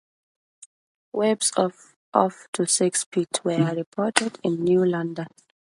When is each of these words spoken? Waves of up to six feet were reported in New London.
Waves 1.13 1.51
of 1.55 1.95
up 2.11 2.31
to 2.53 2.65
six 2.65 3.03
feet 3.03 3.39
were 3.45 3.71
reported 3.75 4.39
in 4.41 4.63
New 4.63 4.83
London. 4.83 5.27